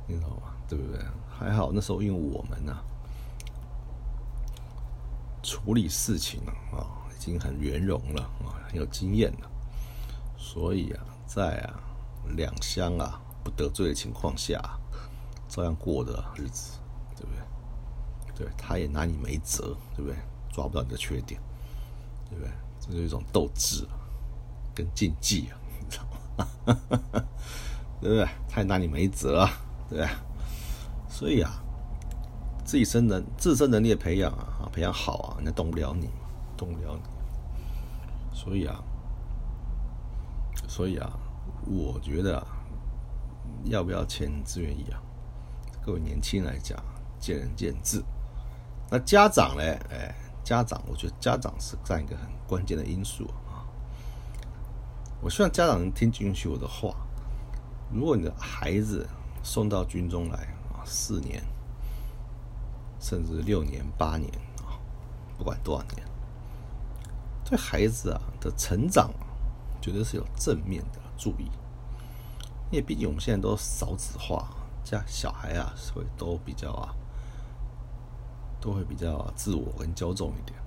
[0.07, 0.55] 你知道吗？
[0.68, 1.01] 对不对？
[1.29, 2.77] 还好那时候因为我们呢
[5.42, 6.40] 处理事情
[6.73, 9.51] 啊已经很圆融了啊很有经验了，
[10.37, 11.81] 所以啊在啊
[12.37, 14.61] 两相啊不得罪的情况下，
[15.51, 16.79] 照样过的日子，
[17.15, 18.47] 对不对？
[18.47, 20.17] 对，他也拿你没辙，对不对？
[20.51, 21.39] 抓不到你的缺点，
[22.31, 22.51] 对不对？
[22.81, 23.87] 这是一种斗志。
[24.73, 26.05] 跟禁忌啊， 你知道
[26.37, 26.47] 吗？
[28.01, 28.27] 对不对？
[28.49, 29.45] 他也拿你没辙，
[29.91, 30.09] 对不对？
[31.09, 31.61] 所以啊，
[32.65, 36.09] 自己身能自身能力的培养啊，培养好啊，人家动不了你，
[36.57, 37.03] 动不了你。
[38.33, 38.81] 所以啊，
[40.69, 41.11] 所以啊，
[41.67, 42.47] 我觉得啊，
[43.65, 45.03] 要不要签志愿役啊？
[45.85, 46.79] 各位年轻人来讲，
[47.19, 48.03] 见仁见智。
[48.90, 49.62] 那家长呢？
[49.90, 50.14] 哎，
[50.45, 53.64] 家长，我觉得家长是占一个很关键的因素啊。
[55.23, 56.95] 我希望家长能听进去我的话。
[57.93, 59.09] 如果你的孩子
[59.43, 60.38] 送到军中来
[60.73, 61.43] 啊，四年，
[63.01, 64.79] 甚至六年、八年啊，
[65.38, 66.07] 不管多少年，
[67.45, 69.11] 对孩子啊的成长，
[69.81, 71.51] 绝对是有正面的注意。
[72.71, 74.49] 因为毕竟我们现在都少子化，
[74.85, 76.95] 家小孩啊会都比较啊，
[78.61, 80.59] 都会比较自我跟骄纵一点。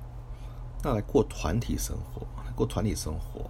[0.84, 3.50] 那来过团体生活，过团体生活，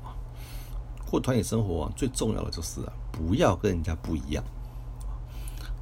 [1.09, 4.43] 过团体生活最重要的就是啊，不要跟人家不一样。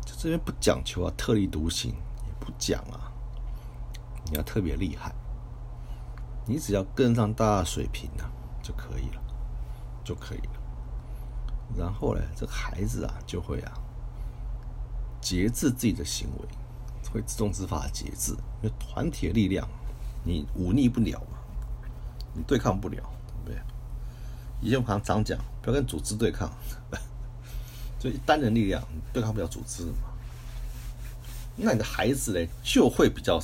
[0.05, 3.11] 就这边不讲求啊特立独行，也不讲啊
[4.25, 5.13] 你要特别厉害，
[6.45, 8.31] 你只要跟上大家水平啊
[8.63, 9.21] 就可以了，
[10.03, 10.53] 就可以了。
[11.77, 13.73] 然后呢，这个孩子啊就会啊
[15.21, 16.47] 节制自己的行为，
[17.13, 19.67] 会自动自发的节制，因为团体的力量
[20.23, 21.37] 你忤逆不了嘛。
[22.33, 22.95] 你对抗不了，
[23.27, 23.61] 对不对？
[24.61, 26.49] 以前我常常讲，不要跟组织对抗，
[27.99, 28.81] 就单人力量
[29.11, 30.09] 对抗不了组织嘛。
[31.57, 33.37] 那你的孩子呢，就会比较，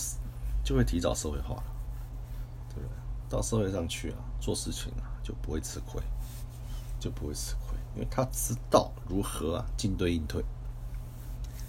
[0.63, 1.63] 就会提早社会化了，
[2.69, 2.95] 对不对？
[3.29, 6.01] 到社会上去啊，做事情啊，就不会吃亏，
[6.97, 10.41] 就不会吃亏，因为他知道如何啊进对应退，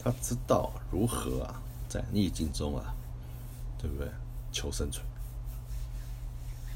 [0.08, 2.94] 他知道如何啊在逆境中啊，
[3.76, 4.08] 对不对？
[4.50, 5.04] 求生存。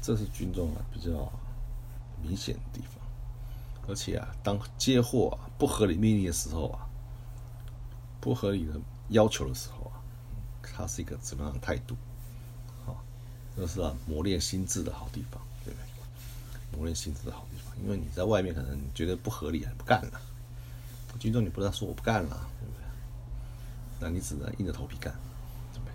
[0.03, 1.31] 这是军中啊比较
[2.21, 3.03] 明显的地方，
[3.87, 6.87] 而且啊，当接获啊不合理命令的时候啊，
[8.21, 9.97] 不合理的要求的时候啊，
[10.61, 11.95] 它是一个怎么样的态度？
[12.85, 13.03] 好，
[13.55, 16.77] 这是啊磨练心智的好地方，对不对？
[16.77, 20.21] 磨练心智的好地方，因为你在外面可能觉得不合理，不干了。
[21.17, 22.82] 军中你不能说我不干了，对不对？
[24.03, 25.13] 那你只能硬着头皮干，
[25.71, 25.93] 对不对？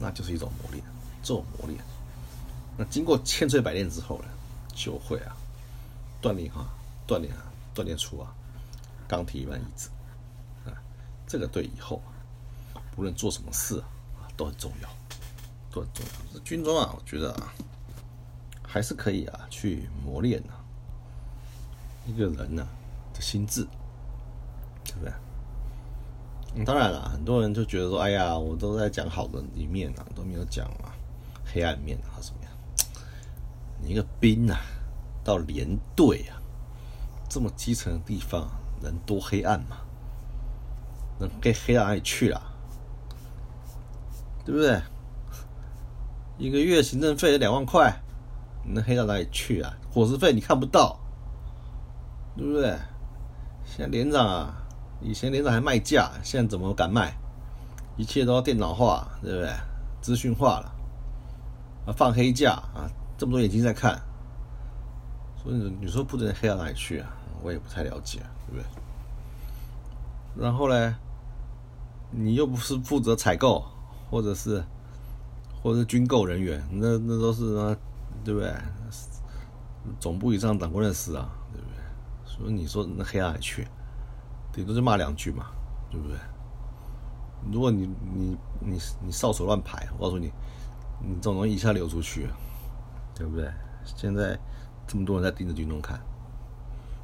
[0.00, 0.84] 那就是一种磨练，
[1.22, 1.80] 这种磨练。
[2.76, 4.24] 那经过千锤百炼之后呢，
[4.74, 5.36] 就会啊
[6.20, 6.66] 锻炼哈，
[7.06, 8.34] 锻炼啊，锻炼出啊
[9.06, 9.88] 钢铁一般意志
[10.68, 10.74] 啊，
[11.28, 12.02] 这个对以后
[12.96, 14.88] 无论做什么事啊都很重要，
[15.70, 16.34] 都很重要。
[16.34, 17.54] 这军中啊，我觉得啊
[18.66, 20.58] 还是可以啊去磨练啊
[22.04, 22.66] 一个人呢
[23.14, 23.64] 的心智，
[24.84, 25.12] 对不对？
[26.64, 30.94] 当然了，很多人就觉得说，哎呀，我都在讲好的一面啊，都没有讲啊
[31.44, 32.52] 黑暗面啊什么样。
[33.80, 34.58] 你一个兵啊，
[35.22, 36.36] 到连队啊，
[37.28, 38.48] 这么基层的地方，
[38.82, 39.78] 能多黑暗吗？
[41.20, 42.40] 能给黑到哪里去啊？
[44.44, 44.80] 对不对？
[46.38, 48.00] 一个月行政费两万块，
[48.64, 49.76] 能黑到哪里去啊？
[49.92, 50.98] 伙食费你看不到，
[52.36, 52.76] 对不对？
[53.64, 54.67] 现在连长啊，
[55.00, 57.16] 以前连长还卖价，现在怎么敢卖？
[57.96, 59.50] 一切都要电脑化，对不对？
[60.00, 60.72] 资讯化了，
[61.86, 62.88] 啊，放黑价啊。
[63.16, 64.00] 这么多眼睛在看，
[65.42, 67.10] 所以你说不准黑到哪里去啊？
[67.42, 68.64] 我也不太了解，对不对？
[70.40, 70.94] 然后呢，
[72.12, 73.64] 你又不是负责采购，
[74.08, 74.62] 或者是
[75.60, 77.76] 或者是军购人员，那那都是啊，
[78.24, 78.54] 对不对？
[79.98, 81.76] 总部以上长官的事啊，对不对？
[82.24, 83.66] 所以你说那黑到哪里去？
[84.58, 85.46] 顶多就骂两句嘛，
[85.88, 86.16] 对不对？
[87.52, 90.32] 如果你你你你少手乱排，我告诉你，
[91.00, 92.26] 你总能一下流出去。
[93.14, 93.50] 对不对？
[93.84, 94.38] 现在
[94.86, 95.98] 这么多人在盯着军中看，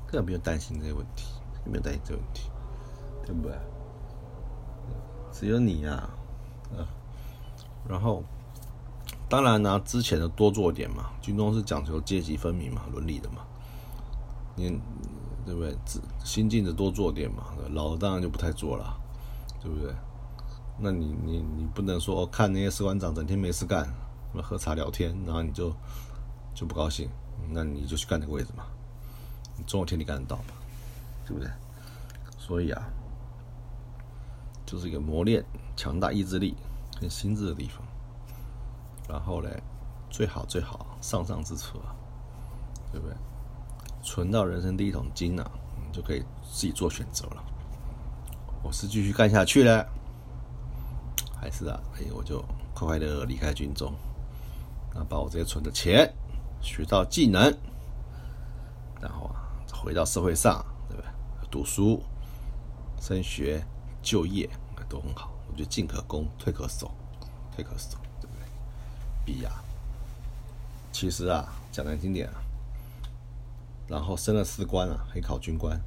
[0.07, 2.51] 根本不用担心这些问题，没有担心这个问题，
[3.27, 3.53] 对不对？
[5.33, 6.09] 只有你呀，
[6.77, 6.87] 啊，
[7.89, 8.23] 然后
[9.29, 13.39] 当然呢，之前的多做点嘛，军中是讲求阶级分明嘛，伦理的嘛，
[14.55, 14.81] 你
[15.45, 15.77] 对不对？
[16.25, 18.97] 新进的多做点嘛，老的当然就不太做了，
[19.61, 19.95] 对不对？
[20.79, 23.89] 那你你你不能说看那些士官长整天没事干。
[24.43, 25.73] 喝茶聊天，然后你就
[26.57, 27.09] 就不高兴，
[27.51, 28.65] 那你就去干那个位置嘛，
[29.57, 30.55] 你总有天你干得到嘛，
[31.25, 31.49] 对不对？
[32.37, 32.83] 所以啊，
[34.67, 35.45] 就是一个磨练
[35.77, 36.57] 强大意志力
[37.01, 37.81] 跟心智的地方。
[39.09, 39.49] 然后呢，
[40.11, 41.79] 最好最好上上之策，
[42.91, 43.17] 对不对？
[44.05, 47.43] 存到人生第一桶金啊，你就可以自己做选择了。
[48.63, 49.85] 我是继续干下去呢，
[51.35, 52.39] 还是啊，哎，我就
[52.75, 53.93] 快快的离开军中。
[54.95, 56.15] 那把我这些存的钱
[56.61, 57.43] 学到技能，
[59.01, 61.09] 然后啊回到社会上，对不对？
[61.51, 62.03] 读书、
[63.01, 63.65] 升学、
[64.03, 64.49] 就业
[64.87, 65.33] 都很好。
[65.49, 66.91] 我觉得进可攻，退可守，
[67.57, 68.45] 退可守，对不对？
[69.25, 69.51] 比呀，
[70.93, 72.44] 其实啊讲难听点啊，
[73.87, 75.81] 然后升了士官啊，可以考军官，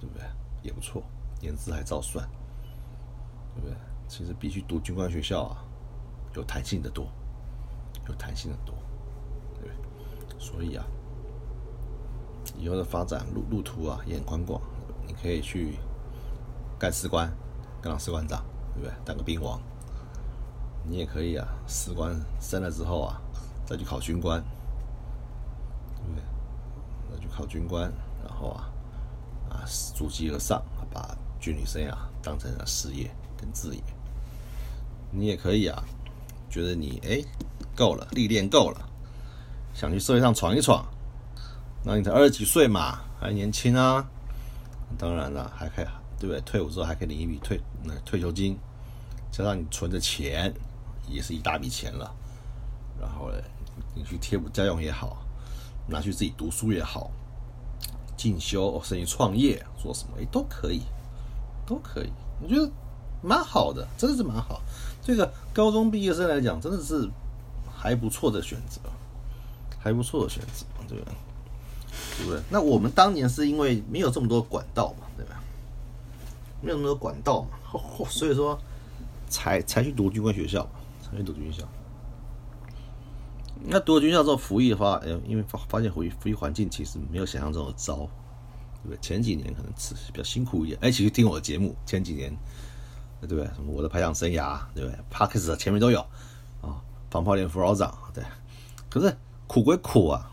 [0.00, 0.24] 对不对？
[0.62, 1.02] 也不错，
[1.40, 2.28] 年资还照算，
[3.54, 3.76] 对不对？
[4.08, 5.64] 其实比去读军官学校啊，
[6.34, 7.06] 有弹性的多。
[8.06, 8.74] 有弹性的多，
[9.62, 9.70] 对，
[10.38, 10.84] 所以啊，
[12.58, 14.60] 以后的发展路路途啊也很宽广。
[15.06, 15.78] 你可以去
[16.78, 17.32] 干士官，
[17.80, 18.44] 干到士官长，
[18.74, 18.94] 对不对？
[19.06, 19.58] 当个兵王。
[20.86, 23.18] 你也可以啊，士官升了之后啊，
[23.64, 24.44] 再去考军官，
[27.34, 27.92] 考军官，
[28.24, 28.70] 然后啊
[29.50, 29.64] 啊
[29.94, 30.62] 逐级而上，
[30.92, 33.82] 把军旅生涯当成了事业跟职业。
[35.10, 35.82] 你也可以啊，
[36.48, 37.22] 觉得你哎
[37.74, 38.88] 够了，历练够了，
[39.74, 40.86] 想去社会上闯一闯。
[41.84, 44.08] 那你才二十几岁嘛，还年轻啊。
[44.96, 45.86] 当然了，还可以，
[46.20, 46.40] 对不对？
[46.42, 48.56] 退伍之后还可以领一笔退那退休金，
[49.32, 50.54] 加上你存的钱，
[51.08, 52.14] 也是一大笔钱了。
[53.00, 53.38] 然后呢，
[53.94, 55.16] 你去贴补家用也好，
[55.88, 57.10] 拿去自己读书也好，
[58.16, 60.82] 进修甚至创业做什么，哎，都可以，
[61.66, 62.10] 都可以。
[62.42, 62.70] 我觉得
[63.22, 64.60] 蛮好的，真的是蛮好。
[65.02, 67.08] 这个高中毕业生来讲，真的是
[67.72, 68.80] 还不错的选择，
[69.78, 71.14] 还不错的选择，对不对？
[72.24, 72.40] 不对？
[72.50, 75.42] 那我们当年是因为没有这么多管道嘛，对吧？
[76.60, 78.58] 没有那么多管道嘛，所以说
[79.28, 80.66] 才才去读军官学校，
[81.02, 81.62] 才去读军校。
[83.62, 87.96] 那读了军校之后，服役的话，哎，因为发发现服役服役环境其实没有想象中的糟，
[88.82, 88.98] 对不对？
[89.00, 90.78] 前几年可能是比较辛苦一点。
[90.82, 92.36] 哎，其实听我的节目，前几年。
[93.26, 93.46] 对不对？
[93.54, 95.98] 什么我的排长生涯，对不对 p a r k e s 前面都有
[96.60, 96.76] 啊，
[97.10, 98.22] 防炮连副老长，对。
[98.90, 100.30] 可是苦归苦啊，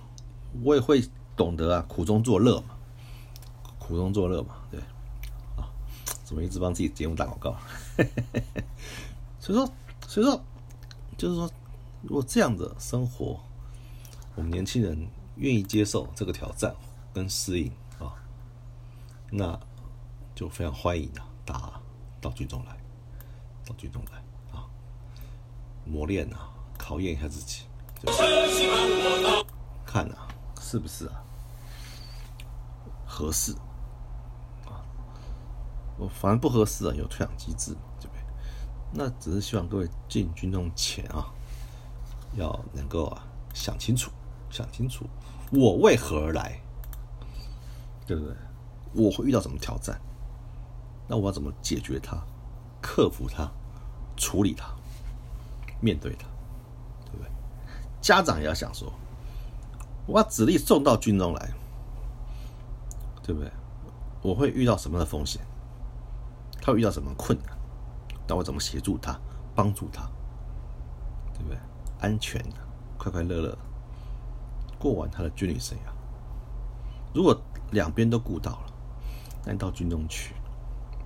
[0.62, 1.02] 我也会
[1.38, 2.76] 懂得啊，苦中作乐嘛，
[3.80, 4.78] 苦中作乐嘛，对。
[5.56, 5.72] 啊，
[6.26, 7.56] 怎么一直帮自己节目打广告？
[9.40, 9.74] 所以说，
[10.06, 10.44] 所以说，
[11.18, 11.50] 就是说，
[12.02, 13.40] 如果这样的生活，
[14.36, 16.76] 我们年轻人愿意接受这个挑战
[17.14, 18.14] 跟适应啊，
[19.30, 19.60] 那
[20.34, 21.82] 就非常欢迎啊，打
[22.20, 22.78] 到军中来。
[23.64, 24.18] 到军中来
[24.58, 24.66] 啊，
[25.86, 26.50] 磨练啊，
[26.80, 27.66] 考验一下自己，
[29.86, 30.28] 看啊，
[30.60, 31.24] 是不是啊，
[33.06, 33.54] 合适
[34.66, 34.82] 啊？
[35.96, 38.24] 我反正不合适啊，有退养机制，对不对？
[38.94, 41.32] 那只是希望各位进军中前啊，
[42.36, 43.24] 要能够啊
[43.54, 44.12] 想清楚，
[44.50, 45.06] 想清楚
[45.52, 46.60] 我为何而来，
[48.06, 48.36] 对不对？
[48.94, 50.00] 我会遇到什么挑战？
[51.08, 52.18] 那我要怎么解决它？
[52.82, 53.50] 克服它，
[54.16, 54.66] 处理它，
[55.80, 56.26] 面对它，
[57.06, 57.30] 对不对？
[58.02, 58.92] 家长也要想说，
[60.06, 61.54] 我把子力送到军中来，
[63.22, 63.52] 对不对？
[64.22, 65.42] 我会遇到什么样的风险？
[66.62, 67.58] 他会遇到什么困难？
[68.28, 69.20] 那我怎么协助他，
[69.56, 70.10] 帮助他，
[71.34, 71.58] 对不对？
[72.02, 72.56] 安全的，
[72.98, 73.58] 快快乐乐
[74.78, 75.92] 过完他的军旅生涯。
[77.14, 77.40] 如果
[77.72, 78.74] 两边都顾到了，
[79.46, 80.36] 那你到军中去，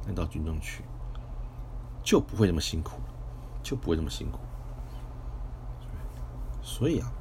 [0.04, 0.84] 那你到军中去。
[2.04, 3.02] 就不会那么辛苦，
[3.64, 4.40] 就不会那么辛苦。
[6.62, 7.12] 所以啊，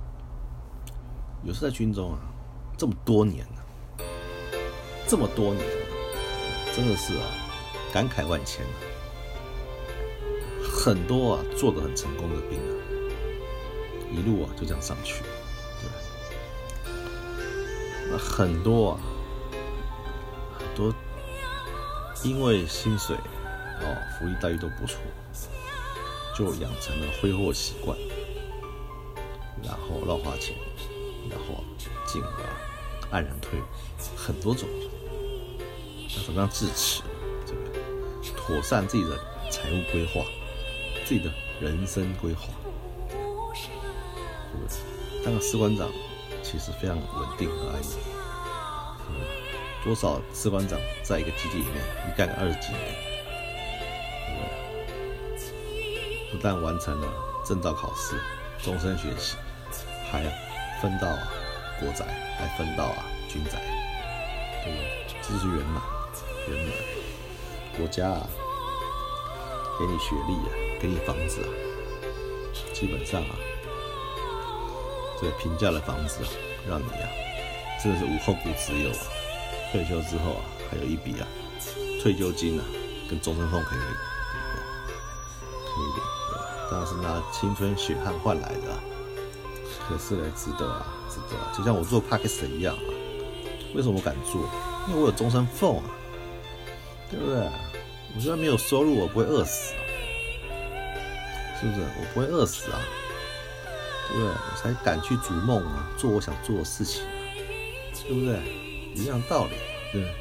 [1.42, 2.18] 有时在军中啊，
[2.76, 3.64] 这么多年了，
[5.08, 5.66] 这么多年，
[6.76, 7.24] 真的是啊，
[7.94, 8.72] 感慨万千啊。
[10.62, 12.83] 很多啊，做的很成功的兵啊，
[14.14, 15.22] 一路啊就这样上去，
[16.84, 16.92] 对
[18.10, 19.00] 那很多啊，
[20.58, 20.94] 很多
[22.22, 23.16] 因为薪水。
[23.80, 24.98] 哦，福利待遇都不错，
[26.34, 27.98] 就养成了挥霍习惯，
[29.64, 30.54] 然后乱花钱，
[31.28, 31.62] 然后
[32.06, 32.28] 进而
[33.10, 33.58] 黯然退，
[34.16, 34.68] 很多种。
[36.16, 37.02] 那怎么样自持？
[37.44, 37.60] 这个
[38.36, 39.18] 妥善自己的
[39.50, 40.24] 财务规划，
[41.04, 42.48] 自己的人生规划，
[45.24, 45.88] 当个士官长
[46.42, 47.96] 其实非常稳定和安逸。
[49.82, 51.76] 多少士官长在一个基地里面
[52.08, 52.94] 一干二十几年？
[56.30, 57.08] 不但完成了
[57.46, 58.16] 证照考试，
[58.62, 59.36] 终身学习，
[60.10, 60.22] 还
[60.82, 61.08] 分到
[61.78, 62.04] 国宅，
[62.38, 63.52] 还分到啊军宅，
[64.64, 64.84] 对不对？
[65.22, 65.82] 这是圆满，
[66.48, 66.72] 圆满。
[67.78, 68.26] 国家啊，
[69.78, 70.50] 给你学历啊，
[70.80, 71.48] 给你房子啊，
[72.72, 73.36] 基本上啊，
[75.20, 76.28] 这平价的房子啊，
[76.68, 77.08] 让你啊，
[77.82, 79.02] 真的是无后顾之忧啊。
[79.72, 81.26] 退休之后啊，还有一笔啊
[82.02, 82.64] 退休金啊，
[83.08, 84.96] 跟终身俸可以领，对不对？
[85.64, 86.02] 可以领。
[86.70, 88.78] 当然是拿青春血汗换来的，
[89.88, 91.52] 可是呢，值得啊，值得啊。
[91.56, 92.82] 就像我做 p a k i s t 一样啊，
[93.74, 94.40] 为什么我敢做？
[94.88, 95.84] 因为我有终身俸啊，
[97.10, 97.48] 对不对？
[98.16, 99.80] 我虽然没有收入，我不会饿死啊，
[101.60, 101.80] 是不是？
[101.80, 102.80] 我不会饿死啊，
[104.12, 104.24] 对？
[104.26, 107.02] 我才敢去逐梦啊，做我想做的事情，
[108.06, 108.38] 对不对？
[108.94, 109.56] 一样道理，
[109.92, 110.14] 对，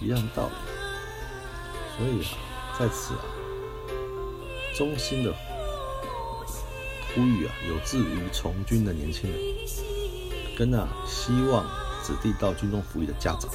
[0.00, 0.54] 一样道理。
[1.96, 3.20] 所以啊，在此啊，
[4.76, 5.32] 衷心的。
[7.14, 9.38] 呼吁啊，有志于从军的年轻人，
[10.58, 11.64] 跟啊希望
[12.02, 13.48] 子弟到军中服役的家长，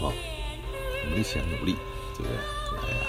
[0.00, 1.76] 啊，我们一起来努力，
[2.16, 2.32] 对不对？
[2.78, 3.04] 来啊，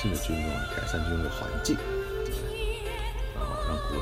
[0.00, 1.76] 进入军中，改善军中的环境，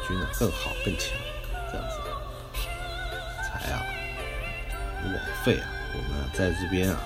[0.07, 1.17] 军呢更好更强，
[1.71, 1.99] 这样子，
[3.43, 3.83] 才啊
[5.03, 7.01] 的网费啊，我们在这边啊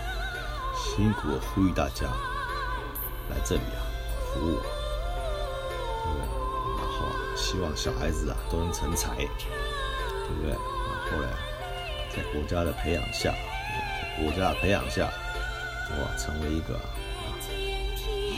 [0.75, 2.07] 辛苦的呼吁大家
[3.31, 3.81] 来这里啊
[4.33, 4.61] 服务，
[6.03, 6.21] 对不对？
[6.79, 9.27] 然后啊，希望小孩子啊都能成才，对
[10.37, 10.51] 不对？
[10.51, 10.59] 然
[11.11, 11.29] 后呢，
[12.15, 13.35] 在国家的培养下，
[14.19, 16.83] 国家的培养下，哇，成为一个啊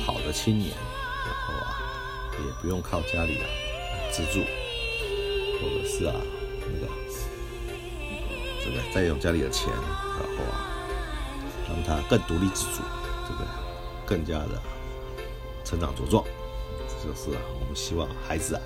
[0.07, 0.75] 好的青年，
[1.25, 1.79] 然后啊
[2.45, 3.47] 也不用靠家里啊
[4.15, 4.45] 资助，
[5.61, 6.15] 或者是啊
[6.61, 6.87] 那个
[8.65, 10.71] 这个再用家里的钱，然后啊
[11.69, 12.83] 让他更独立自主，
[13.29, 13.45] 这个？
[14.07, 14.62] 更加的
[15.65, 16.23] 成长茁壮，
[16.87, 18.61] 这就是啊我们希望孩子啊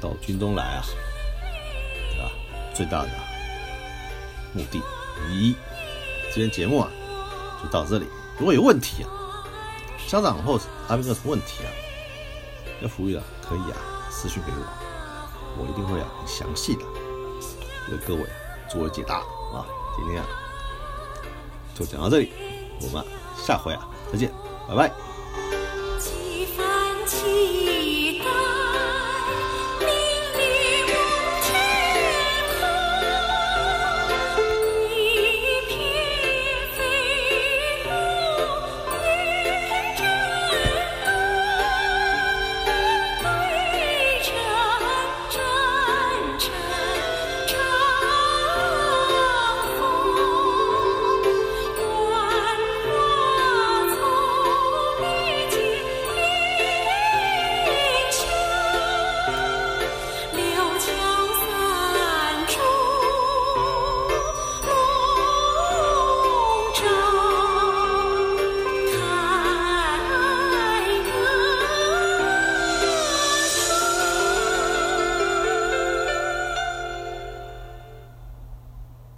[0.00, 0.82] 到军中来啊，
[2.14, 2.30] 对吧？
[2.72, 3.10] 最大的
[4.54, 4.80] 目的。
[5.30, 5.54] 一，
[6.32, 6.88] 今天节目啊
[7.62, 8.06] 就到这里。
[8.38, 9.10] 如果有问题啊，
[10.06, 11.68] 家长或阿斌有什么问题啊，
[12.80, 13.76] 要服务啊，可以啊
[14.20, 16.84] 私信给我，我一定会啊很详细的
[17.92, 18.22] 为各位
[18.68, 19.18] 做解答
[19.54, 19.64] 啊。
[19.96, 20.26] 今天啊
[21.72, 22.32] 就讲到这里，
[22.82, 23.06] 我们
[23.36, 24.32] 下回啊再见，
[24.68, 25.07] 拜拜。